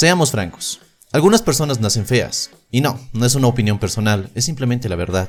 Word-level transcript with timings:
Seamos 0.00 0.30
francos, 0.30 0.80
algunas 1.12 1.42
personas 1.42 1.78
nacen 1.78 2.06
feas, 2.06 2.48
y 2.70 2.80
no, 2.80 2.98
no 3.12 3.26
es 3.26 3.34
una 3.34 3.48
opinión 3.48 3.78
personal, 3.78 4.30
es 4.34 4.46
simplemente 4.46 4.88
la 4.88 4.96
verdad. 4.96 5.28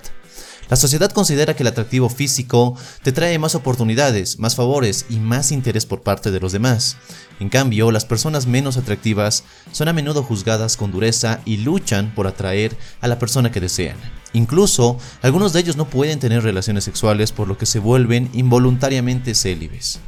La 0.69 0.77
sociedad 0.77 1.11
considera 1.11 1.57
que 1.57 1.63
el 1.63 1.67
atractivo 1.67 2.07
físico 2.07 2.77
te 3.03 3.11
trae 3.11 3.37
más 3.37 3.53
oportunidades, 3.53 4.39
más 4.39 4.55
favores 4.55 5.07
y 5.09 5.17
más 5.17 5.51
interés 5.51 5.85
por 5.85 6.03
parte 6.03 6.31
de 6.31 6.39
los 6.39 6.53
demás. 6.53 6.95
En 7.41 7.49
cambio, 7.49 7.91
las 7.91 8.05
personas 8.05 8.47
menos 8.47 8.77
atractivas 8.77 9.43
son 9.73 9.89
a 9.89 9.93
menudo 9.93 10.23
juzgadas 10.23 10.77
con 10.77 10.93
dureza 10.93 11.41
y 11.43 11.57
luchan 11.57 12.15
por 12.15 12.25
atraer 12.25 12.77
a 13.01 13.09
la 13.09 13.19
persona 13.19 13.51
que 13.51 13.59
desean. 13.59 13.97
Incluso, 14.31 14.97
algunos 15.21 15.51
de 15.51 15.59
ellos 15.59 15.75
no 15.75 15.89
pueden 15.89 16.19
tener 16.19 16.43
relaciones 16.43 16.85
sexuales 16.85 17.33
por 17.33 17.49
lo 17.49 17.57
que 17.57 17.65
se 17.65 17.79
vuelven 17.79 18.29
involuntariamente 18.31 19.35
célibes. 19.35 19.99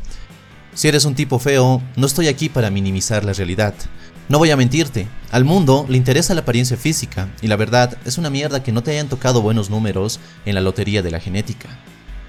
Si 0.74 0.88
eres 0.88 1.04
un 1.04 1.16
tipo 1.16 1.38
feo, 1.38 1.84
no 1.98 2.08
estoy 2.08 2.30
aquí 2.30 2.48
para 2.48 2.72
minimizar 2.72 3.26
la 3.26 3.34
realidad. 3.34 3.76
No 4.30 4.38
voy 4.38 4.52
a 4.52 4.58
mentirte, 4.58 5.08
al 5.32 5.44
mundo 5.44 5.86
le 5.90 5.98
interesa 5.98 6.34
la 6.34 6.42
apariencia 6.42 6.78
física 6.78 7.30
y 7.42 7.48
la 7.48 7.58
verdad 7.58 7.98
es 8.06 8.18
una 8.18 8.30
mierda 8.30 8.64
que 8.64 8.72
no 8.72 8.82
te 8.82 8.92
hayan 8.92 9.10
tocado 9.10 9.42
buenos 9.42 9.70
números 9.70 10.22
en 10.46 10.56
la 10.56 10.62
lotería 10.62 11.02
de 11.02 11.12
la 11.12 11.20
genética. 11.20 11.68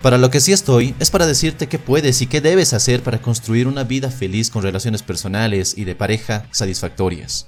Para 0.02 0.18
lo 0.18 0.28
que 0.28 0.40
sí 0.40 0.52
estoy 0.52 0.94
es 0.98 1.10
para 1.10 1.26
decirte 1.26 1.68
qué 1.68 1.78
puedes 1.78 2.20
y 2.20 2.26
qué 2.26 2.40
debes 2.40 2.72
hacer 2.72 3.02
para 3.02 3.22
construir 3.22 3.68
una 3.68 3.84
vida 3.84 4.10
feliz 4.10 4.50
con 4.50 4.62
relaciones 4.62 5.02
personales 5.02 5.78
y 5.78 5.84
de 5.84 5.94
pareja 5.94 6.46
satisfactorias. 6.50 7.46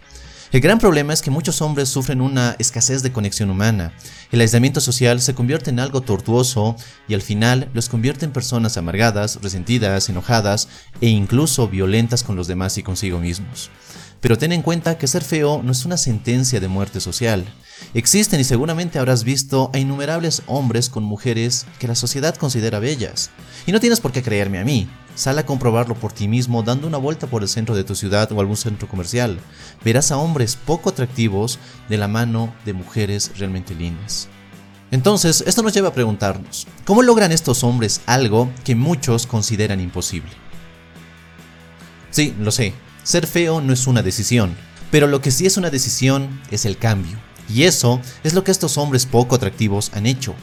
El 0.53 0.61
gran 0.61 0.79
problema 0.79 1.13
es 1.13 1.23
que 1.23 1.33
muchos 1.33 1.61
hombres 1.61 1.89
sufren 1.89 2.21
una 2.21 2.55
escasez 2.61 3.03
de 3.03 3.11
conexión 3.11 3.51
humana. 3.51 3.93
El 4.31 4.41
aislamiento 4.41 4.81
social 4.81 5.21
se 5.21 5.35
convierte 5.35 5.71
en 5.71 5.81
algo 5.81 6.03
tortuoso 6.03 6.77
y 7.09 7.15
al 7.15 7.21
final 7.21 7.69
los 7.75 7.89
convierte 7.89 8.25
en 8.25 8.33
personas 8.33 8.77
amargadas, 8.77 9.41
resentidas, 9.43 10.09
enojadas 10.09 10.69
e 11.01 11.09
incluso 11.09 11.67
violentas 11.67 12.23
con 12.23 12.37
los 12.37 12.47
demás 12.47 12.79
y 12.79 12.85
consigo 12.85 13.19
mismos. 13.19 13.71
Pero 14.21 14.39
ten 14.39 14.53
en 14.53 14.63
cuenta 14.63 14.99
que 14.99 15.07
ser 15.07 15.23
feo 15.23 15.63
no 15.63 15.73
es 15.73 15.85
una 15.85 15.97
sentencia 15.97 16.61
de 16.61 16.69
muerte 16.69 17.01
social. 17.01 17.45
Existen 17.95 18.41
y 18.41 18.45
seguramente 18.45 18.99
habrás 18.99 19.25
visto 19.25 19.71
a 19.73 19.79
innumerables 19.79 20.43
hombres 20.47 20.89
con 20.89 21.05
mujeres 21.05 21.67
que 21.79 21.89
la 21.89 21.95
sociedad 21.95 22.35
considera 22.35 22.79
bellas. 22.79 23.31
Y 23.67 23.73
no 23.73 23.81
tienes 23.81 24.01
por 24.01 24.13
qué 24.13 24.23
creerme 24.23 24.59
a 24.59 24.65
mí. 24.65 24.89
Sal 25.15 25.39
a 25.39 25.47
comprobarlo 25.47 25.95
por 25.95 26.13
ti 26.13 26.29
mismo 26.29 26.63
dando 26.63 26.87
una 26.87 26.99
vuelta 26.99 27.27
por 27.27 27.43
el 27.43 27.49
centro 27.49 27.75
de 27.75 27.85
tu 27.85 27.95
ciudad 27.95 28.31
o 28.33 28.41
algún 28.41 28.57
centro 28.57 28.89
comercial. 28.89 29.39
Verás 29.85 30.11
a 30.13 30.19
hombres 30.19 30.57
poco 30.57 30.91
atractivos 30.91 31.59
de 31.89 31.97
la 31.97 32.09
mano 32.09 32.55
de 32.65 32.73
mujeres 32.73 33.33
realmente 33.39 33.75
lindas. 33.75 34.29
Entonces, 34.91 35.43
esto 35.47 35.63
nos 35.63 35.75
lleva 35.75 35.89
a 35.89 35.95
preguntarnos, 35.95 36.67
¿cómo 36.85 37.03
logran 37.03 37.33
estos 37.33 37.65
hombres 37.65 38.03
algo 38.07 38.51
que 38.65 38.77
muchos 38.77 39.27
consideran 39.27 39.81
imposible? 39.81 40.31
Sí, 42.11 42.35
lo 42.39 42.53
sé, 42.53 42.73
ser 43.07 43.29
feo 43.29 43.61
no 43.61 43.73
es 43.73 43.87
una 43.87 44.03
decisión, 44.03 44.57
pero 44.91 45.07
lo 45.07 45.21
que 45.21 45.31
sí 45.31 45.47
es 45.47 45.57
una 45.57 45.71
decisión 45.71 46.41
es 46.51 46.65
el 46.65 46.77
cambio. 46.77 47.17
Y 47.49 47.63
eso 47.63 48.01
es 48.25 48.35
lo 48.35 48.43
que 48.43 48.51
estos 48.51 48.77
hombres 48.79 49.07
poco 49.07 49.37
atractivos 49.37 49.93
han 49.95 50.07
hecho. 50.07 50.35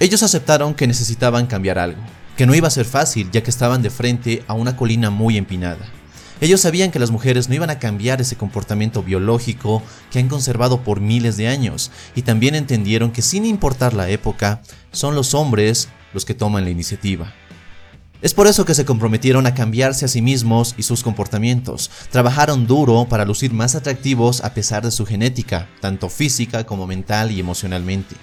Ellos 0.00 0.24
aceptaron 0.24 0.74
que 0.74 0.88
necesitaban 0.88 1.46
cambiar 1.46 1.78
algo, 1.78 2.02
que 2.36 2.44
no 2.44 2.56
iba 2.56 2.66
a 2.66 2.72
ser 2.72 2.86
fácil 2.86 3.30
ya 3.30 3.44
que 3.44 3.50
estaban 3.50 3.82
de 3.82 3.90
frente 3.90 4.42
a 4.48 4.54
una 4.54 4.76
colina 4.76 5.10
muy 5.10 5.36
empinada. 5.36 5.86
Ellos 6.40 6.60
sabían 6.60 6.90
que 6.90 6.98
las 6.98 7.12
mujeres 7.12 7.48
no 7.48 7.54
iban 7.54 7.70
a 7.70 7.78
cambiar 7.78 8.20
ese 8.20 8.34
comportamiento 8.34 9.04
biológico 9.04 9.80
que 10.10 10.18
han 10.18 10.28
conservado 10.28 10.82
por 10.82 11.00
miles 11.00 11.36
de 11.36 11.46
años 11.46 11.92
y 12.16 12.22
también 12.22 12.56
entendieron 12.56 13.12
que 13.12 13.22
sin 13.22 13.44
importar 13.44 13.94
la 13.94 14.08
época, 14.08 14.60
son 14.90 15.14
los 15.14 15.34
hombres 15.34 15.88
los 16.12 16.24
que 16.24 16.34
toman 16.34 16.64
la 16.64 16.70
iniciativa. 16.70 17.32
Es 18.20 18.34
por 18.34 18.48
eso 18.48 18.64
que 18.64 18.74
se 18.74 18.84
comprometieron 18.84 19.46
a 19.46 19.54
cambiarse 19.54 20.04
a 20.04 20.08
sí 20.08 20.22
mismos 20.22 20.74
y 20.76 20.82
sus 20.82 21.04
comportamientos. 21.04 21.88
Trabajaron 22.10 22.66
duro 22.66 23.06
para 23.08 23.24
lucir 23.24 23.52
más 23.52 23.76
atractivos 23.76 24.42
a 24.42 24.54
pesar 24.54 24.82
de 24.82 24.90
su 24.90 25.06
genética, 25.06 25.68
tanto 25.80 26.08
física 26.08 26.66
como 26.66 26.88
mental 26.88 27.30
y 27.30 27.38
emocionalmente. 27.38 28.16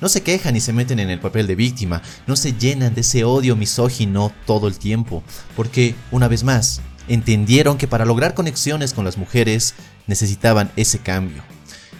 No 0.00 0.08
se 0.08 0.24
quejan 0.24 0.54
ni 0.54 0.60
se 0.60 0.72
meten 0.72 0.98
en 0.98 1.10
el 1.10 1.20
papel 1.20 1.46
de 1.46 1.54
víctima, 1.54 2.02
no 2.26 2.34
se 2.34 2.54
llenan 2.54 2.96
de 2.96 3.02
ese 3.02 3.22
odio 3.22 3.54
misógino 3.54 4.32
todo 4.46 4.66
el 4.66 4.78
tiempo, 4.78 5.22
porque, 5.54 5.94
una 6.10 6.26
vez 6.26 6.42
más, 6.42 6.80
entendieron 7.06 7.78
que 7.78 7.86
para 7.86 8.04
lograr 8.04 8.34
conexiones 8.34 8.94
con 8.94 9.04
las 9.04 9.16
mujeres 9.16 9.74
necesitaban 10.08 10.72
ese 10.74 10.98
cambio. 10.98 11.44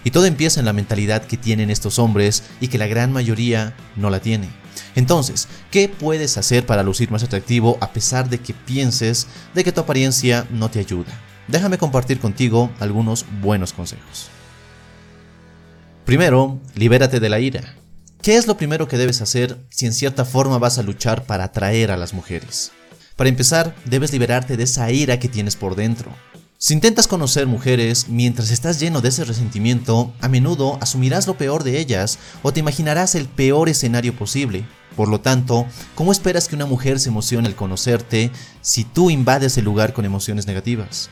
Y 0.03 0.11
todo 0.11 0.27
empieza 0.27 0.59
en 0.59 0.67
la 0.67 0.73
mentalidad 0.73 1.25
que 1.25 1.37
tienen 1.37 1.71
estos 1.71 2.01
hombres 2.01 2.43
y 2.61 2.67
que 2.67 2.79
la 2.79 2.89
gran 2.89 3.13
mayoría 3.13 3.77
no 3.95 4.11
la 4.11 4.19
tiene. 4.19 4.49
Entonces, 4.97 5.47
¿qué 5.71 5.89
puedes 5.89 6.37
hacer 6.39 6.67
para 6.67 6.83
lucir 6.83 7.11
más 7.11 7.23
atractivo 7.23 7.79
a 7.81 7.93
pesar 7.93 8.29
de 8.29 8.41
que 8.41 8.55
pienses 8.55 9.29
de 9.55 9.63
que 9.63 9.71
tu 9.71 9.83
apariencia 9.83 10.47
no 10.51 10.71
te 10.71 10.81
ayuda? 10.81 11.13
Déjame 11.47 11.79
compartir 11.79 12.19
contigo 12.19 12.71
algunos 12.81 13.25
buenos 13.41 13.73
consejos. 13.73 14.29
Primero, 16.07 16.59
libérate 16.75 17.21
de 17.21 17.29
la 17.29 17.41
ira. 17.41 17.77
¿Qué 18.23 18.37
es 18.37 18.47
lo 18.47 18.57
primero 18.57 18.89
que 18.89 18.97
debes 18.97 19.21
hacer 19.21 19.59
si 19.69 19.87
en 19.87 19.93
cierta 19.93 20.25
forma 20.25 20.59
vas 20.59 20.79
a 20.79 20.83
luchar 20.83 21.25
para 21.25 21.45
atraer 21.45 21.91
a 21.91 21.97
las 21.97 22.15
mujeres? 22.15 22.73
Para 23.17 23.29
empezar, 23.29 23.77
debes 23.85 24.13
liberarte 24.13 24.57
de 24.57 24.65
esa 24.65 24.91
ira 24.91 25.19
que 25.19 25.29
tienes 25.29 25.57
por 25.57 25.77
dentro. 25.77 26.11
Si 26.59 26.73
intentas 26.73 27.07
conocer 27.07 27.47
mujeres 27.47 28.09
mientras 28.09 28.51
estás 28.51 28.81
lleno 28.81 29.03
de 29.03 29.11
ese 29.11 29.25
resentimiento, 29.25 30.15
a 30.21 30.29
menudo 30.29 30.79
asumirás 30.81 31.27
lo 31.27 31.37
peor 31.37 31.65
de 31.65 31.79
ellas 31.79 32.19
o 32.43 32.53
te 32.53 32.61
imaginarás 32.61 33.15
el 33.15 33.29
peor 33.29 33.69
escenario 33.69 34.17
posible. 34.17 34.67
Por 34.97 35.09
lo 35.09 35.21
tanto, 35.21 35.67
¿cómo 35.95 36.11
esperas 36.11 36.49
que 36.49 36.57
una 36.57 36.67
mujer 36.67 36.99
se 36.99 37.11
emocione 37.11 37.47
al 37.47 37.55
conocerte 37.55 38.33
si 38.63 38.85
tú 38.85 39.11
invades 39.11 39.59
el 39.59 39.65
lugar 39.67 39.93
con 39.93 40.07
emociones 40.07 40.47
negativas? 40.47 41.11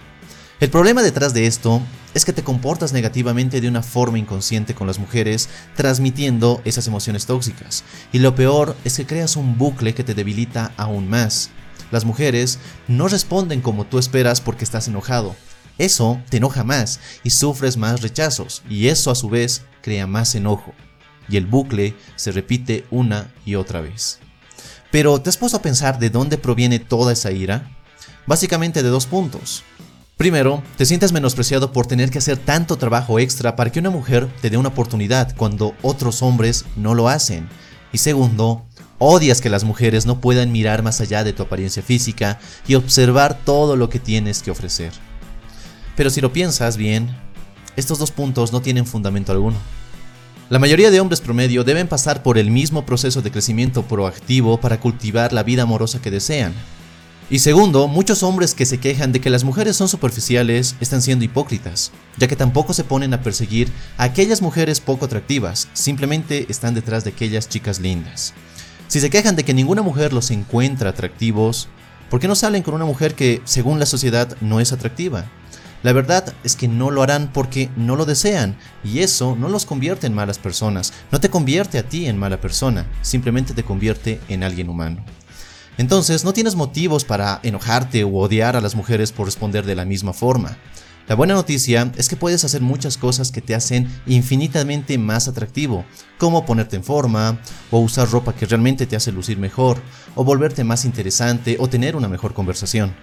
El 0.58 0.70
problema 0.70 1.02
detrás 1.02 1.34
de 1.34 1.46
esto 1.46 1.82
es 2.14 2.24
que 2.24 2.32
te 2.32 2.42
comportas 2.42 2.94
negativamente 2.94 3.60
de 3.60 3.68
una 3.68 3.82
forma 3.82 4.18
inconsciente 4.18 4.74
con 4.74 4.86
las 4.86 4.98
mujeres, 4.98 5.50
transmitiendo 5.76 6.62
esas 6.64 6.86
emociones 6.86 7.26
tóxicas. 7.26 7.84
Y 8.12 8.20
lo 8.20 8.34
peor 8.34 8.74
es 8.84 8.96
que 8.96 9.04
creas 9.04 9.36
un 9.36 9.58
bucle 9.58 9.94
que 9.94 10.04
te 10.04 10.14
debilita 10.14 10.72
aún 10.78 11.10
más. 11.10 11.50
Las 11.90 12.06
mujeres 12.06 12.58
no 12.88 13.08
responden 13.08 13.60
como 13.60 13.84
tú 13.84 13.98
esperas 13.98 14.40
porque 14.40 14.64
estás 14.64 14.88
enojado. 14.88 15.36
Eso 15.76 16.22
te 16.30 16.38
enoja 16.38 16.64
más 16.64 17.00
y 17.24 17.30
sufres 17.30 17.76
más 17.76 18.00
rechazos 18.00 18.62
y 18.70 18.88
eso 18.88 19.10
a 19.10 19.16
su 19.16 19.28
vez 19.28 19.62
crea 19.82 20.06
más 20.06 20.34
enojo. 20.34 20.72
Y 21.28 21.36
el 21.36 21.46
bucle 21.46 21.94
se 22.16 22.32
repite 22.32 22.84
una 22.90 23.32
y 23.44 23.54
otra 23.54 23.80
vez. 23.80 24.18
Pero 24.90 25.20
¿te 25.20 25.30
has 25.30 25.36
puesto 25.36 25.56
a 25.56 25.62
pensar 25.62 25.98
de 25.98 26.10
dónde 26.10 26.38
proviene 26.38 26.78
toda 26.78 27.12
esa 27.12 27.32
ira? 27.32 27.76
Básicamente 28.26 28.82
de 28.82 28.88
dos 28.88 29.06
puntos. 29.06 29.64
Primero, 30.16 30.62
te 30.76 30.86
sientes 30.86 31.12
menospreciado 31.12 31.72
por 31.72 31.86
tener 31.86 32.10
que 32.10 32.18
hacer 32.18 32.36
tanto 32.36 32.76
trabajo 32.76 33.18
extra 33.18 33.56
para 33.56 33.72
que 33.72 33.80
una 33.80 33.90
mujer 33.90 34.28
te 34.40 34.50
dé 34.50 34.56
una 34.56 34.68
oportunidad 34.68 35.34
cuando 35.36 35.74
otros 35.82 36.22
hombres 36.22 36.64
no 36.76 36.94
lo 36.94 37.08
hacen. 37.08 37.48
Y 37.92 37.98
segundo, 37.98 38.64
Odias 38.98 39.40
que 39.40 39.50
las 39.50 39.64
mujeres 39.64 40.06
no 40.06 40.20
puedan 40.20 40.52
mirar 40.52 40.82
más 40.82 41.00
allá 41.00 41.24
de 41.24 41.32
tu 41.32 41.42
apariencia 41.42 41.82
física 41.82 42.38
y 42.66 42.76
observar 42.76 43.36
todo 43.44 43.76
lo 43.76 43.88
que 43.88 43.98
tienes 43.98 44.42
que 44.42 44.52
ofrecer. 44.52 44.92
Pero 45.96 46.10
si 46.10 46.20
lo 46.20 46.32
piensas 46.32 46.76
bien, 46.76 47.08
estos 47.76 47.98
dos 47.98 48.12
puntos 48.12 48.52
no 48.52 48.62
tienen 48.62 48.86
fundamento 48.86 49.32
alguno. 49.32 49.56
La 50.50 50.58
mayoría 50.58 50.90
de 50.90 51.00
hombres 51.00 51.22
promedio 51.22 51.64
deben 51.64 51.88
pasar 51.88 52.22
por 52.22 52.36
el 52.36 52.50
mismo 52.50 52.84
proceso 52.84 53.22
de 53.22 53.30
crecimiento 53.30 53.82
proactivo 53.84 54.60
para 54.60 54.78
cultivar 54.78 55.32
la 55.32 55.42
vida 55.42 55.62
amorosa 55.62 56.02
que 56.02 56.10
desean. 56.10 56.52
Y 57.30 57.38
segundo, 57.38 57.88
muchos 57.88 58.22
hombres 58.22 58.52
que 58.52 58.66
se 58.66 58.76
quejan 58.76 59.10
de 59.10 59.22
que 59.22 59.30
las 59.30 59.42
mujeres 59.42 59.74
son 59.74 59.88
superficiales 59.88 60.76
están 60.80 61.00
siendo 61.00 61.24
hipócritas, 61.24 61.92
ya 62.18 62.28
que 62.28 62.36
tampoco 62.36 62.74
se 62.74 62.84
ponen 62.84 63.14
a 63.14 63.22
perseguir 63.22 63.70
a 63.96 64.04
aquellas 64.04 64.42
mujeres 64.42 64.80
poco 64.80 65.06
atractivas, 65.06 65.68
simplemente 65.72 66.44
están 66.50 66.74
detrás 66.74 67.04
de 67.04 67.10
aquellas 67.10 67.48
chicas 67.48 67.80
lindas. 67.80 68.34
Si 68.86 69.00
se 69.00 69.08
quejan 69.08 69.36
de 69.36 69.44
que 69.44 69.54
ninguna 69.54 69.80
mujer 69.80 70.12
los 70.12 70.30
encuentra 70.30 70.90
atractivos, 70.90 71.68
¿por 72.10 72.20
qué 72.20 72.28
no 72.28 72.34
salen 72.34 72.62
con 72.62 72.74
una 72.74 72.84
mujer 72.84 73.14
que, 73.14 73.40
según 73.46 73.78
la 73.78 73.86
sociedad, 73.86 74.36
no 74.42 74.60
es 74.60 74.74
atractiva? 74.74 75.24
La 75.84 75.92
verdad 75.92 76.32
es 76.44 76.56
que 76.56 76.66
no 76.66 76.90
lo 76.90 77.02
harán 77.02 77.30
porque 77.30 77.68
no 77.76 77.94
lo 77.94 78.06
desean 78.06 78.56
y 78.82 79.00
eso 79.00 79.36
no 79.36 79.50
los 79.50 79.66
convierte 79.66 80.06
en 80.06 80.14
malas 80.14 80.38
personas, 80.38 80.94
no 81.12 81.20
te 81.20 81.28
convierte 81.28 81.76
a 81.76 81.86
ti 81.86 82.06
en 82.06 82.16
mala 82.16 82.40
persona, 82.40 82.86
simplemente 83.02 83.52
te 83.52 83.64
convierte 83.64 84.18
en 84.30 84.44
alguien 84.44 84.70
humano. 84.70 85.04
Entonces 85.76 86.24
no 86.24 86.32
tienes 86.32 86.56
motivos 86.56 87.04
para 87.04 87.38
enojarte 87.42 88.02
o 88.02 88.14
odiar 88.14 88.56
a 88.56 88.62
las 88.62 88.74
mujeres 88.74 89.12
por 89.12 89.26
responder 89.26 89.66
de 89.66 89.74
la 89.74 89.84
misma 89.84 90.14
forma. 90.14 90.56
La 91.06 91.16
buena 91.16 91.34
noticia 91.34 91.92
es 91.98 92.08
que 92.08 92.16
puedes 92.16 92.44
hacer 92.44 92.62
muchas 92.62 92.96
cosas 92.96 93.30
que 93.30 93.42
te 93.42 93.54
hacen 93.54 93.86
infinitamente 94.06 94.96
más 94.96 95.28
atractivo, 95.28 95.84
como 96.16 96.46
ponerte 96.46 96.76
en 96.76 96.84
forma, 96.84 97.38
o 97.70 97.80
usar 97.80 98.10
ropa 98.10 98.34
que 98.34 98.46
realmente 98.46 98.86
te 98.86 98.96
hace 98.96 99.12
lucir 99.12 99.36
mejor, 99.36 99.82
o 100.14 100.24
volverte 100.24 100.64
más 100.64 100.86
interesante 100.86 101.58
o 101.60 101.68
tener 101.68 101.94
una 101.94 102.08
mejor 102.08 102.32
conversación. 102.32 102.94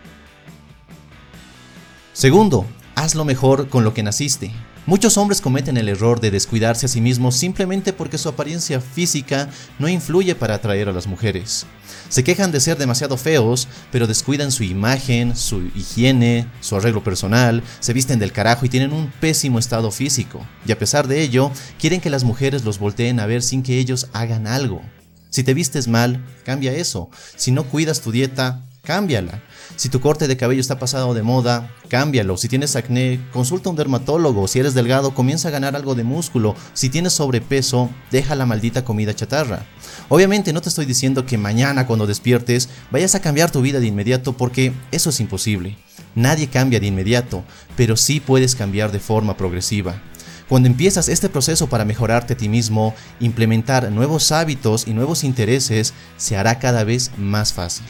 Segundo, 2.14 2.66
haz 2.96 3.16
lo 3.16 3.24
mejor 3.24 3.70
con 3.70 3.86
lo 3.86 3.94
que 3.94 4.04
naciste. 4.04 4.52
Muchos 4.86 5.18
hombres 5.18 5.40
cometen 5.40 5.78
el 5.78 5.88
error 5.88 6.20
de 6.20 6.30
descuidarse 6.30 6.88
a 6.88 6.90
sí 6.90 7.00
mismos 7.00 7.36
simplemente 7.36 7.94
porque 7.94 8.18
su 8.18 8.28
apariencia 8.28 8.82
física 8.82 9.48
no 9.80 9.88
influye 9.88 10.36
para 10.36 10.56
atraer 10.56 10.90
a 10.90 10.92
las 10.92 11.08
mujeres. 11.08 11.66
Se 12.10 12.24
quejan 12.26 12.52
de 12.52 12.60
ser 12.60 12.78
demasiado 12.78 13.16
feos, 13.16 13.70
pero 13.92 14.08
descuidan 14.08 14.52
su 14.52 14.64
imagen, 14.64 15.38
su 15.38 15.62
higiene, 15.74 16.48
su 16.60 16.76
arreglo 16.76 17.02
personal, 17.04 17.64
se 17.80 17.94
visten 17.94 18.20
del 18.20 18.34
carajo 18.34 18.66
y 18.66 18.70
tienen 18.70 18.92
un 18.92 19.10
pésimo 19.22 19.60
estado 19.60 19.92
físico. 19.92 20.46
Y 20.66 20.74
a 20.74 20.80
pesar 20.80 21.08
de 21.08 21.22
ello, 21.22 21.52
quieren 21.80 22.02
que 22.02 22.10
las 22.10 22.26
mujeres 22.26 22.66
los 22.66 22.80
volteen 22.80 23.22
a 23.22 23.26
ver 23.26 23.42
sin 23.42 23.64
que 23.64 23.78
ellos 23.78 24.10
hagan 24.12 24.48
algo. 24.48 24.82
Si 25.30 25.44
te 25.44 25.54
vistes 25.54 25.88
mal, 25.88 26.26
cambia 26.44 26.74
eso. 26.74 27.10
Si 27.38 27.52
no 27.52 27.64
cuidas 27.64 28.02
tu 28.02 28.12
dieta, 28.12 28.62
cámbiala. 28.82 29.42
Si 29.76 29.90
tu 29.90 30.00
corte 30.00 30.28
de 30.28 30.38
cabello 30.38 30.62
está 30.62 30.80
pasado 30.80 31.14
de 31.14 31.24
moda, 31.24 31.72
cámbialo. 31.88 32.38
Si 32.38 32.48
tienes 32.48 32.76
acné, 32.76 33.20
consulta 33.32 33.70
a 33.70 33.72
un 33.72 33.76
dermatólogo. 33.76 34.48
Si 34.48 34.60
eres 34.60 34.74
delgado, 34.74 35.14
comienza 35.14 35.48
a 35.48 35.52
ganar 35.52 35.76
algo 35.76 35.96
de 35.96 36.04
músculo. 36.04 36.56
Si 36.74 36.90
tienes 36.90 37.14
sobrepeso, 37.14 37.90
deja 38.12 38.36
la 38.36 38.46
maldita 38.46 38.84
comida 38.84 39.14
chatarra. 39.14 39.66
Obviamente 40.10 40.54
no 40.54 40.62
te 40.62 40.70
estoy 40.70 40.86
diciendo 40.86 41.26
que 41.26 41.38
mañana 41.38 41.88
cuando 41.88 42.08
despiertes 42.08 42.70
vayas 42.92 43.16
a 43.16 43.22
cambiar 43.22 43.52
tu 43.52 43.62
vida 43.62 43.80
de 43.80 43.88
inmediato 43.88 44.34
porque 44.34 44.74
eso 44.92 45.10
es 45.10 45.20
imposible. 45.20 45.78
Nadie 46.16 46.48
cambia 46.48 46.80
de 46.80 46.88
inmediato, 46.88 47.44
pero 47.78 47.96
sí 47.96 48.20
puedes 48.20 48.56
cambiar 48.56 48.92
de 48.92 49.00
forma 49.00 49.38
progresiva. 49.38 50.02
Cuando 50.50 50.68
empiezas 50.68 51.08
este 51.08 51.30
proceso 51.30 51.68
para 51.68 51.86
mejorarte 51.86 52.34
a 52.34 52.38
ti 52.38 52.50
mismo, 52.50 52.94
implementar 53.22 53.90
nuevos 53.90 54.34
hábitos 54.34 54.86
y 54.86 54.94
nuevos 54.94 55.24
intereses, 55.24 55.94
se 56.18 56.36
hará 56.36 56.60
cada 56.60 56.84
vez 56.84 57.12
más 57.16 57.54
fácil. 57.54 57.86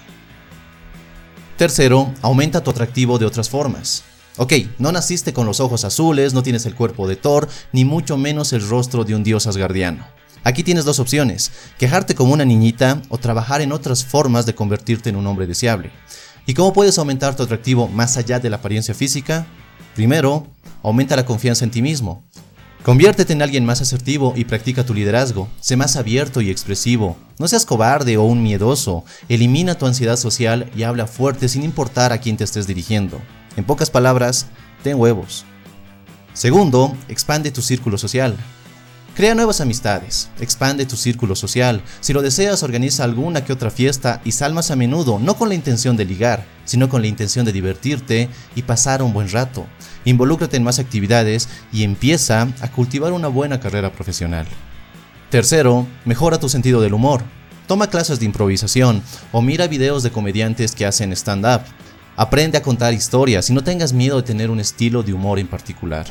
Tercero, 1.61 2.11
aumenta 2.23 2.63
tu 2.63 2.71
atractivo 2.71 3.19
de 3.19 3.27
otras 3.27 3.47
formas. 3.47 4.01
Ok, 4.37 4.53
no 4.79 4.91
naciste 4.91 5.31
con 5.31 5.45
los 5.45 5.59
ojos 5.59 5.85
azules, 5.85 6.33
no 6.33 6.41
tienes 6.41 6.65
el 6.65 6.73
cuerpo 6.73 7.07
de 7.07 7.15
Thor, 7.15 7.47
ni 7.71 7.85
mucho 7.85 8.17
menos 8.17 8.51
el 8.51 8.67
rostro 8.67 9.03
de 9.03 9.13
un 9.13 9.23
dios 9.23 9.45
asgardiano. 9.45 10.03
Aquí 10.43 10.63
tienes 10.63 10.85
dos 10.85 10.97
opciones, 10.97 11.51
quejarte 11.77 12.15
como 12.15 12.33
una 12.33 12.45
niñita 12.45 13.03
o 13.09 13.19
trabajar 13.19 13.61
en 13.61 13.73
otras 13.73 14.03
formas 14.03 14.47
de 14.47 14.55
convertirte 14.55 15.11
en 15.11 15.17
un 15.17 15.27
hombre 15.27 15.45
deseable. 15.45 15.91
¿Y 16.47 16.55
cómo 16.55 16.73
puedes 16.73 16.97
aumentar 16.97 17.35
tu 17.35 17.43
atractivo 17.43 17.87
más 17.87 18.17
allá 18.17 18.39
de 18.39 18.49
la 18.49 18.55
apariencia 18.55 18.95
física? 18.95 19.45
Primero, 19.93 20.47
aumenta 20.81 21.15
la 21.15 21.27
confianza 21.27 21.63
en 21.63 21.69
ti 21.69 21.83
mismo. 21.83 22.23
Conviértete 22.83 23.31
en 23.33 23.43
alguien 23.43 23.63
más 23.63 23.79
asertivo 23.79 24.33
y 24.35 24.45
practica 24.45 24.83
tu 24.83 24.95
liderazgo. 24.95 25.47
Sé 25.59 25.77
más 25.77 25.97
abierto 25.97 26.41
y 26.41 26.49
expresivo. 26.49 27.15
No 27.37 27.47
seas 27.47 27.63
cobarde 27.63 28.17
o 28.17 28.23
un 28.23 28.41
miedoso. 28.41 29.05
Elimina 29.29 29.75
tu 29.75 29.85
ansiedad 29.85 30.17
social 30.17 30.71
y 30.75 30.81
habla 30.81 31.05
fuerte 31.05 31.47
sin 31.47 31.63
importar 31.63 32.11
a 32.11 32.17
quién 32.17 32.37
te 32.37 32.43
estés 32.43 32.65
dirigiendo. 32.65 33.21
En 33.55 33.65
pocas 33.65 33.91
palabras, 33.91 34.47
ten 34.81 34.99
huevos. 34.99 35.45
Segundo, 36.33 36.97
expande 37.07 37.51
tu 37.51 37.61
círculo 37.61 37.99
social. 37.99 38.35
Crea 39.15 39.35
nuevas 39.35 39.59
amistades, 39.59 40.29
expande 40.39 40.85
tu 40.85 40.95
círculo 40.95 41.35
social. 41.35 41.81
Si 41.99 42.13
lo 42.13 42.21
deseas, 42.21 42.63
organiza 42.63 43.03
alguna 43.03 43.43
que 43.43 43.51
otra 43.51 43.69
fiesta 43.69 44.21
y 44.23 44.31
sal 44.31 44.53
más 44.53 44.71
a 44.71 44.77
menudo, 44.77 45.19
no 45.19 45.35
con 45.35 45.49
la 45.49 45.55
intención 45.55 45.97
de 45.97 46.05
ligar, 46.05 46.45
sino 46.63 46.87
con 46.87 47.01
la 47.01 47.07
intención 47.07 47.45
de 47.45 47.51
divertirte 47.51 48.29
y 48.55 48.61
pasar 48.61 49.03
un 49.03 49.11
buen 49.11 49.29
rato. 49.29 49.67
Involúcrate 50.05 50.55
en 50.55 50.63
más 50.63 50.79
actividades 50.79 51.49
y 51.73 51.83
empieza 51.83 52.47
a 52.61 52.71
cultivar 52.71 53.11
una 53.11 53.27
buena 53.27 53.59
carrera 53.59 53.91
profesional. 53.91 54.47
Tercero, 55.29 55.85
mejora 56.05 56.39
tu 56.39 56.47
sentido 56.47 56.79
del 56.79 56.93
humor. 56.93 57.21
Toma 57.67 57.87
clases 57.87 58.17
de 58.19 58.25
improvisación 58.25 59.03
o 59.33 59.41
mira 59.41 59.67
videos 59.67 60.03
de 60.03 60.11
comediantes 60.11 60.73
que 60.73 60.85
hacen 60.85 61.11
stand-up. 61.11 61.63
Aprende 62.15 62.57
a 62.57 62.61
contar 62.61 62.93
historias 62.93 63.49
y 63.49 63.53
no 63.53 63.61
tengas 63.61 63.91
miedo 63.91 64.15
de 64.15 64.23
tener 64.23 64.49
un 64.49 64.61
estilo 64.61 65.03
de 65.03 65.11
humor 65.11 65.37
en 65.37 65.47
particular. 65.47 66.05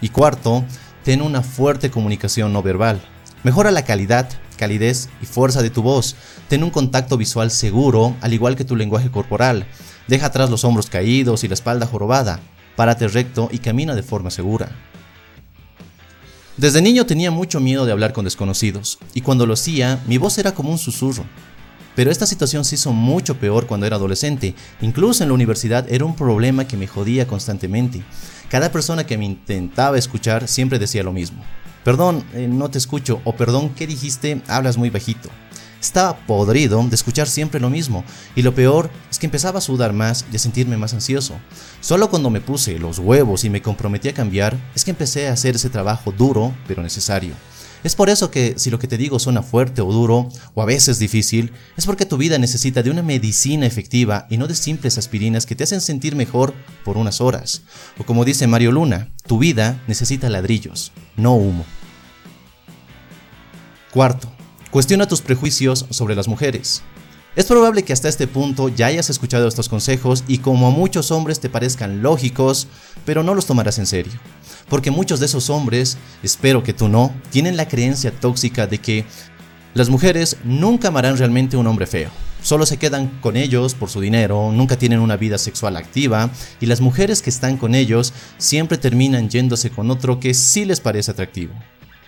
Y 0.00 0.08
cuarto, 0.08 0.64
ten 1.04 1.20
una 1.20 1.42
fuerte 1.42 1.90
comunicación 1.90 2.52
no 2.52 2.62
verbal. 2.62 3.00
Mejora 3.42 3.70
la 3.70 3.84
calidad, 3.84 4.28
calidez 4.56 5.10
y 5.22 5.26
fuerza 5.26 5.62
de 5.62 5.70
tu 5.70 5.82
voz. 5.82 6.16
Ten 6.48 6.64
un 6.64 6.70
contacto 6.70 7.18
visual 7.18 7.50
seguro, 7.50 8.16
al 8.22 8.32
igual 8.32 8.56
que 8.56 8.64
tu 8.64 8.74
lenguaje 8.74 9.10
corporal. 9.10 9.66
Deja 10.08 10.26
atrás 10.26 10.48
los 10.48 10.64
hombros 10.64 10.88
caídos 10.88 11.44
y 11.44 11.48
la 11.48 11.54
espalda 11.54 11.86
jorobada. 11.86 12.40
Párate 12.74 13.06
recto 13.06 13.50
y 13.52 13.58
camina 13.58 13.94
de 13.94 14.02
forma 14.02 14.30
segura. 14.30 14.72
Desde 16.56 16.80
niño 16.80 17.04
tenía 17.04 17.30
mucho 17.30 17.60
miedo 17.60 17.84
de 17.84 17.92
hablar 17.92 18.12
con 18.12 18.24
desconocidos, 18.24 18.98
y 19.12 19.20
cuando 19.22 19.44
lo 19.44 19.54
hacía, 19.54 20.02
mi 20.06 20.18
voz 20.18 20.38
era 20.38 20.54
como 20.54 20.70
un 20.70 20.78
susurro. 20.78 21.24
Pero 21.94 22.10
esta 22.10 22.26
situación 22.26 22.64
se 22.64 22.74
hizo 22.74 22.92
mucho 22.92 23.38
peor 23.38 23.66
cuando 23.66 23.86
era 23.86 23.96
adolescente. 23.96 24.54
Incluso 24.80 25.22
en 25.22 25.28
la 25.28 25.34
universidad 25.34 25.90
era 25.90 26.04
un 26.04 26.16
problema 26.16 26.66
que 26.66 26.76
me 26.76 26.86
jodía 26.86 27.26
constantemente. 27.26 28.02
Cada 28.48 28.72
persona 28.72 29.04
que 29.06 29.18
me 29.18 29.24
intentaba 29.24 29.98
escuchar 29.98 30.48
siempre 30.48 30.78
decía 30.78 31.02
lo 31.02 31.12
mismo. 31.12 31.42
Perdón, 31.84 32.24
eh, 32.32 32.48
no 32.48 32.70
te 32.70 32.78
escucho, 32.78 33.20
o 33.24 33.36
perdón, 33.36 33.70
¿qué 33.70 33.86
dijiste? 33.86 34.40
Hablas 34.48 34.78
muy 34.78 34.90
bajito. 34.90 35.28
Estaba 35.80 36.16
podrido 36.16 36.82
de 36.82 36.94
escuchar 36.94 37.28
siempre 37.28 37.60
lo 37.60 37.68
mismo, 37.68 38.04
y 38.34 38.40
lo 38.40 38.54
peor 38.54 38.88
es 39.10 39.18
que 39.18 39.26
empezaba 39.26 39.58
a 39.58 39.60
sudar 39.60 39.92
más 39.92 40.24
y 40.32 40.36
a 40.36 40.38
sentirme 40.38 40.78
más 40.78 40.94
ansioso. 40.94 41.34
Solo 41.80 42.08
cuando 42.08 42.30
me 42.30 42.40
puse 42.40 42.78
los 42.78 42.98
huevos 42.98 43.44
y 43.44 43.50
me 43.50 43.60
comprometí 43.60 44.08
a 44.08 44.14
cambiar, 44.14 44.56
es 44.74 44.82
que 44.82 44.92
empecé 44.92 45.28
a 45.28 45.34
hacer 45.34 45.56
ese 45.56 45.68
trabajo 45.68 46.10
duro, 46.10 46.54
pero 46.66 46.82
necesario. 46.82 47.34
Es 47.84 47.94
por 47.94 48.08
eso 48.08 48.30
que 48.30 48.54
si 48.56 48.70
lo 48.70 48.78
que 48.78 48.88
te 48.88 48.96
digo 48.96 49.18
suena 49.18 49.42
fuerte 49.42 49.82
o 49.82 49.92
duro, 49.92 50.30
o 50.54 50.62
a 50.62 50.64
veces 50.64 50.98
difícil, 50.98 51.52
es 51.76 51.84
porque 51.84 52.06
tu 52.06 52.16
vida 52.16 52.38
necesita 52.38 52.82
de 52.82 52.90
una 52.90 53.02
medicina 53.02 53.66
efectiva 53.66 54.26
y 54.30 54.38
no 54.38 54.46
de 54.46 54.54
simples 54.54 54.96
aspirinas 54.96 55.44
que 55.44 55.54
te 55.54 55.64
hacen 55.64 55.82
sentir 55.82 56.16
mejor 56.16 56.54
por 56.82 56.96
unas 56.96 57.20
horas. 57.20 57.62
O 57.98 58.04
como 58.04 58.24
dice 58.24 58.46
Mario 58.46 58.72
Luna, 58.72 59.12
tu 59.26 59.38
vida 59.38 59.82
necesita 59.86 60.30
ladrillos, 60.30 60.92
no 61.16 61.34
humo. 61.34 61.66
Cuarto, 63.90 64.32
cuestiona 64.70 65.06
tus 65.06 65.20
prejuicios 65.20 65.84
sobre 65.90 66.14
las 66.14 66.26
mujeres. 66.26 66.82
Es 67.36 67.44
probable 67.44 67.82
que 67.82 67.92
hasta 67.92 68.08
este 68.08 68.26
punto 68.26 68.70
ya 68.70 68.86
hayas 68.86 69.10
escuchado 69.10 69.46
estos 69.46 69.68
consejos 69.68 70.24
y 70.26 70.38
como 70.38 70.68
a 70.68 70.70
muchos 70.70 71.10
hombres 71.10 71.38
te 71.38 71.50
parezcan 71.50 72.00
lógicos, 72.00 72.66
pero 73.04 73.22
no 73.22 73.34
los 73.34 73.44
tomarás 73.44 73.78
en 73.78 73.86
serio. 73.86 74.12
Porque 74.74 74.90
muchos 74.90 75.20
de 75.20 75.26
esos 75.26 75.50
hombres, 75.50 75.98
espero 76.24 76.64
que 76.64 76.72
tú 76.72 76.88
no, 76.88 77.14
tienen 77.30 77.56
la 77.56 77.68
creencia 77.68 78.10
tóxica 78.10 78.66
de 78.66 78.78
que 78.78 79.04
las 79.72 79.88
mujeres 79.88 80.36
nunca 80.42 80.88
amarán 80.88 81.16
realmente 81.16 81.56
un 81.56 81.68
hombre 81.68 81.86
feo. 81.86 82.10
Solo 82.42 82.66
se 82.66 82.76
quedan 82.76 83.06
con 83.20 83.36
ellos 83.36 83.74
por 83.74 83.88
su 83.88 84.00
dinero, 84.00 84.50
nunca 84.50 84.76
tienen 84.76 84.98
una 84.98 85.16
vida 85.16 85.38
sexual 85.38 85.76
activa 85.76 86.28
y 86.60 86.66
las 86.66 86.80
mujeres 86.80 87.22
que 87.22 87.30
están 87.30 87.56
con 87.56 87.76
ellos 87.76 88.12
siempre 88.36 88.76
terminan 88.76 89.30
yéndose 89.30 89.70
con 89.70 89.92
otro 89.92 90.18
que 90.18 90.34
sí 90.34 90.64
les 90.64 90.80
parece 90.80 91.12
atractivo. 91.12 91.54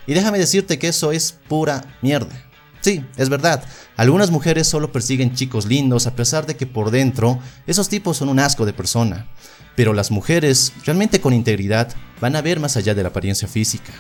Y 0.08 0.14
déjame 0.14 0.40
decirte 0.40 0.76
que 0.80 0.88
eso 0.88 1.12
es 1.12 1.38
pura 1.48 1.84
mierda. 2.02 2.34
Sí, 2.87 3.05
es 3.17 3.29
verdad, 3.31 3.65
algunas 3.97 4.31
mujeres 4.31 4.69
solo 4.69 4.93
persiguen 4.93 5.35
chicos 5.35 5.67
lindos 5.67 6.06
a 6.06 6.15
pesar 6.15 6.47
de 6.47 6.55
que 6.55 6.69
por 6.69 6.93
dentro 6.93 7.41
esos 7.67 7.88
tipos 7.88 8.19
son 8.19 8.29
un 8.29 8.38
asco 8.38 8.65
de 8.65 8.73
persona. 8.73 9.27
Pero 9.75 9.93
las 9.93 10.12
mujeres, 10.12 10.73
realmente 10.85 11.21
con 11.21 11.33
integridad, 11.33 11.93
van 12.21 12.37
a 12.37 12.43
ver 12.43 12.61
más 12.61 12.77
allá 12.77 12.94
de 12.94 13.03
la 13.03 13.09
apariencia 13.09 13.49
física. 13.49 13.93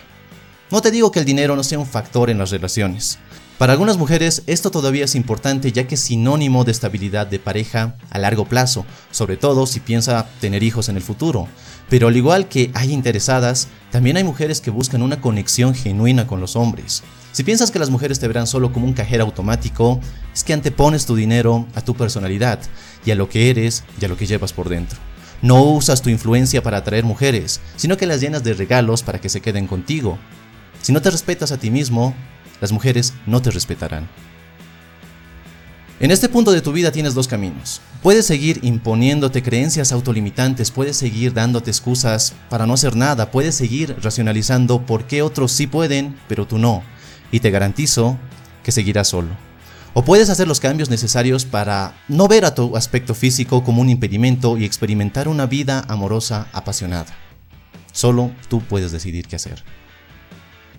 No 0.70 0.82
te 0.82 0.92
digo 0.92 1.10
que 1.10 1.18
el 1.18 1.24
dinero 1.24 1.56
no 1.56 1.64
sea 1.64 1.80
un 1.80 1.86
factor 1.88 2.30
en 2.30 2.38
las 2.38 2.52
relaciones. 2.52 3.18
Para 3.58 3.72
algunas 3.72 3.98
mujeres 3.98 4.44
esto 4.46 4.70
todavía 4.70 5.06
es 5.06 5.16
importante 5.16 5.72
ya 5.72 5.88
que 5.88 5.96
es 5.96 6.02
sinónimo 6.02 6.62
de 6.62 6.70
estabilidad 6.70 7.26
de 7.26 7.40
pareja 7.40 7.96
a 8.10 8.18
largo 8.20 8.44
plazo, 8.44 8.86
sobre 9.10 9.36
todo 9.36 9.66
si 9.66 9.80
piensa 9.80 10.28
tener 10.40 10.62
hijos 10.62 10.88
en 10.88 10.94
el 10.94 11.02
futuro. 11.02 11.48
Pero 11.90 12.06
al 12.06 12.16
igual 12.16 12.46
que 12.46 12.70
hay 12.74 12.92
interesadas, 12.92 13.66
también 13.90 14.16
hay 14.16 14.22
mujeres 14.22 14.60
que 14.60 14.70
buscan 14.70 15.02
una 15.02 15.20
conexión 15.20 15.74
genuina 15.74 16.28
con 16.28 16.40
los 16.40 16.54
hombres. 16.54 17.02
Si 17.36 17.44
piensas 17.44 17.70
que 17.70 17.78
las 17.78 17.90
mujeres 17.90 18.18
te 18.18 18.28
verán 18.28 18.46
solo 18.46 18.72
como 18.72 18.86
un 18.86 18.94
cajero 18.94 19.24
automático, 19.24 20.00
es 20.32 20.42
que 20.42 20.54
antepones 20.54 21.04
tu 21.04 21.14
dinero 21.14 21.66
a 21.74 21.82
tu 21.82 21.94
personalidad 21.94 22.58
y 23.04 23.10
a 23.10 23.14
lo 23.14 23.28
que 23.28 23.50
eres 23.50 23.84
y 24.00 24.06
a 24.06 24.08
lo 24.08 24.16
que 24.16 24.24
llevas 24.24 24.54
por 24.54 24.70
dentro. 24.70 24.98
No 25.42 25.62
usas 25.62 26.00
tu 26.00 26.08
influencia 26.08 26.62
para 26.62 26.78
atraer 26.78 27.04
mujeres, 27.04 27.60
sino 27.76 27.98
que 27.98 28.06
las 28.06 28.22
llenas 28.22 28.42
de 28.42 28.54
regalos 28.54 29.02
para 29.02 29.20
que 29.20 29.28
se 29.28 29.42
queden 29.42 29.66
contigo. 29.66 30.18
Si 30.80 30.94
no 30.94 31.02
te 31.02 31.10
respetas 31.10 31.52
a 31.52 31.58
ti 31.58 31.70
mismo, 31.70 32.14
las 32.62 32.72
mujeres 32.72 33.12
no 33.26 33.42
te 33.42 33.50
respetarán. 33.50 34.08
En 36.00 36.10
este 36.12 36.30
punto 36.30 36.52
de 36.52 36.62
tu 36.62 36.72
vida 36.72 36.90
tienes 36.90 37.12
dos 37.12 37.28
caminos. 37.28 37.82
Puedes 38.02 38.24
seguir 38.24 38.60
imponiéndote 38.62 39.42
creencias 39.42 39.92
autolimitantes, 39.92 40.70
puedes 40.70 40.96
seguir 40.96 41.34
dándote 41.34 41.70
excusas 41.70 42.32
para 42.48 42.66
no 42.66 42.72
hacer 42.72 42.96
nada, 42.96 43.30
puedes 43.30 43.54
seguir 43.54 43.94
racionalizando 44.00 44.86
por 44.86 45.04
qué 45.06 45.20
otros 45.20 45.52
sí 45.52 45.66
pueden, 45.66 46.16
pero 46.28 46.46
tú 46.46 46.56
no. 46.56 46.82
Y 47.30 47.40
te 47.40 47.50
garantizo 47.50 48.18
que 48.62 48.72
seguirás 48.72 49.08
solo. 49.08 49.30
O 49.94 50.04
puedes 50.04 50.28
hacer 50.28 50.46
los 50.46 50.60
cambios 50.60 50.90
necesarios 50.90 51.44
para 51.44 51.94
no 52.08 52.28
ver 52.28 52.44
a 52.44 52.54
tu 52.54 52.76
aspecto 52.76 53.14
físico 53.14 53.64
como 53.64 53.80
un 53.80 53.88
impedimento 53.88 54.58
y 54.58 54.64
experimentar 54.64 55.26
una 55.26 55.46
vida 55.46 55.84
amorosa 55.88 56.48
apasionada. 56.52 57.16
Solo 57.92 58.30
tú 58.48 58.60
puedes 58.60 58.92
decidir 58.92 59.26
qué 59.26 59.36
hacer. 59.36 59.64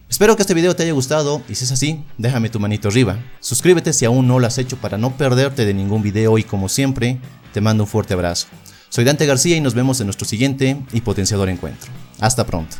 Espero 0.09 0.35
que 0.35 0.43
este 0.43 0.53
video 0.53 0.75
te 0.75 0.83
haya 0.83 0.93
gustado 0.93 1.41
y 1.49 1.55
si 1.55 1.65
es 1.65 1.71
así, 1.71 2.03
déjame 2.17 2.49
tu 2.49 2.59
manito 2.59 2.89
arriba. 2.89 3.17
Suscríbete 3.39 3.91
si 3.91 4.05
aún 4.05 4.27
no 4.27 4.39
lo 4.39 4.47
has 4.47 4.57
hecho 4.57 4.77
para 4.77 4.97
no 4.97 5.17
perderte 5.17 5.65
de 5.65 5.73
ningún 5.73 6.01
video 6.01 6.37
y 6.37 6.43
como 6.43 6.69
siempre, 6.69 7.19
te 7.53 7.59
mando 7.59 7.83
un 7.83 7.89
fuerte 7.89 8.13
abrazo. 8.13 8.47
Soy 8.89 9.03
Dante 9.03 9.25
García 9.25 9.57
y 9.57 9.61
nos 9.61 9.73
vemos 9.73 9.99
en 9.99 10.07
nuestro 10.07 10.27
siguiente 10.27 10.77
y 10.93 11.01
potenciador 11.01 11.49
encuentro. 11.49 11.91
Hasta 12.19 12.45
pronto. 12.45 12.77